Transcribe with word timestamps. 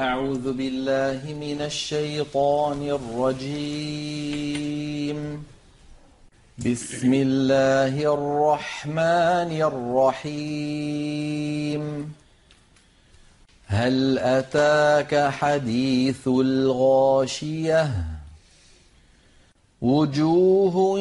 أعوذ 0.00 0.52
بالله 0.52 1.34
من 1.34 1.60
الشيطان 1.60 2.90
الرجيم. 2.90 3.54
بسم 6.58 7.14
الله 7.14 8.14
الرحمن 8.14 9.62
الرحيم. 10.22 11.82
هل 13.66 14.18
أتاك 14.18 15.30
حديث 15.30 16.28
الغاشية؟ 16.28 17.90
وجوه 19.82 21.00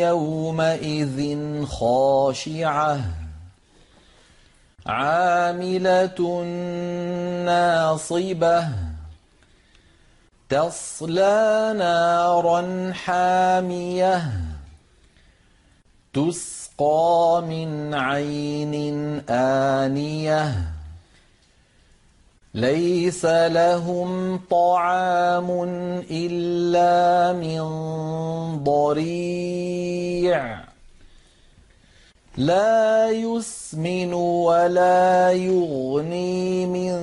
يومئذ 0.00 1.36
خاشعة. 1.64 3.23
عاملة 4.86 6.42
ناصبة 7.44 8.68
تصلى 10.48 11.74
نارا 11.78 12.92
حامية 12.92 14.30
تسقى 16.12 17.42
من 17.48 17.94
عين 17.94 18.74
آنية 19.30 20.54
ليس 22.54 23.24
لهم 23.24 24.40
طعام 24.50 25.50
إلا 26.10 27.32
من 27.32 27.64
ضريع 28.64 30.63
لا 32.36 33.10
يسمن 33.10 34.14
ولا 34.14 35.30
يغني 35.30 36.66
من 36.66 36.94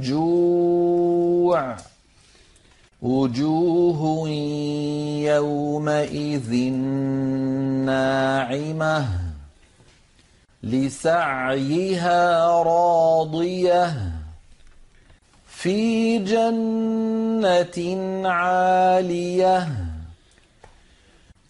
جوع. 0.00 1.76
وجوه 3.02 4.28
يومئذ 5.18 6.54
ناعمة. 7.86 9.06
لسعيها 10.62 12.48
راضية. 12.62 13.94
في 15.46 16.18
جنة 16.18 17.98
عالية. 18.28 19.68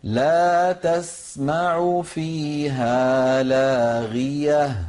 لا 0.05 0.73
تسمع 0.73 2.03
فيها 2.03 3.43
لاغية. 3.43 4.85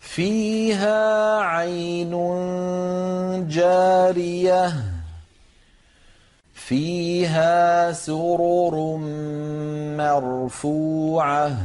فيها 0.00 1.38
عين 1.38 2.12
جارية. 3.48 4.72
فيها 6.54 7.92
سرر 7.92 8.96
مرفوعة. 9.96 11.56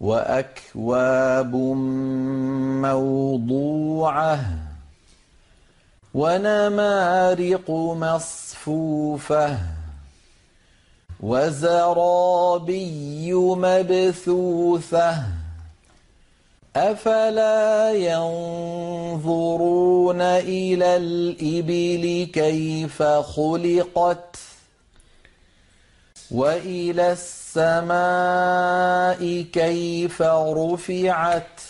وأكواب 0.00 1.54
موضوعة. 2.82 4.40
ونمارق 6.14 7.70
مصفوفة. 7.70 9.77
وزرابي 11.20 12.72
مبثوثة 13.34 15.22
أفلا 16.76 17.92
ينظرون 17.92 19.70
إلى 20.20 20.96
الإبل 20.96 22.28
كيف 22.32 23.02
خلقت؟ 23.02 24.36
وإلى 26.30 27.12
السماء 27.58 28.02
كيف 29.52 30.22
رفعت؟ 30.22 31.60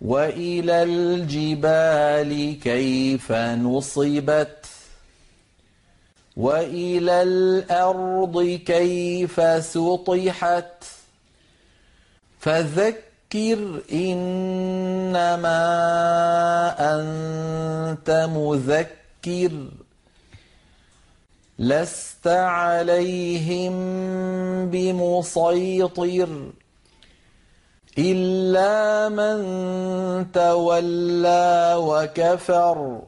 وإلى 0.00 0.82
الجبال 0.82 2.60
كيف 2.60 3.32
نصبت؟ 3.32 4.66
وإلى 6.38 7.22
الأرض 7.22 8.60
كيف 8.66 9.40
سطحت؟ 9.64 10.84
فذكر 12.40 13.82
إنما 13.92 15.58
أنت 16.78 18.28
مذكر. 18.34 19.68
لست 21.58 22.26
عليهم 22.26 23.72
بمسيطر. 24.70 26.28
إلا 27.98 29.08
من 29.08 29.38
تولى 30.32 31.74
وكفر. 31.78 33.02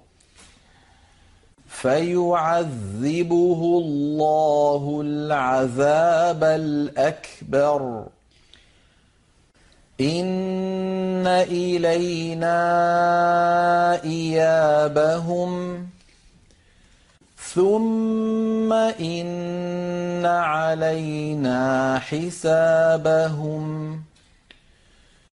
فيعذبه 1.82 3.60
الله 3.84 5.00
العذاب 5.04 6.44
الأكبر. 6.44 8.04
إن 10.00 11.26
إلينا 11.26 12.54
إيابهم. 14.04 15.86
ثم 17.54 18.72
إن 18.72 20.26
علينا 20.26 21.98
حسابهم. 21.98 23.96